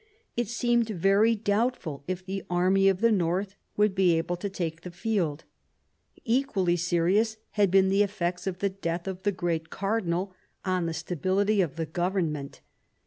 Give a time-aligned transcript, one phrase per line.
[0.35, 4.81] It seemed very doubtful if the army of the North would be able to take
[4.81, 5.43] the field.
[6.25, 10.33] Equally serious had been the effects of the death of the great cardinal
[10.65, 12.61] on the stability of the government.